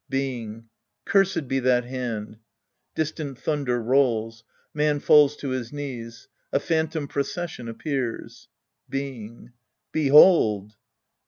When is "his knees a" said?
5.49-6.59